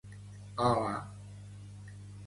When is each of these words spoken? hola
hola 0.59 0.97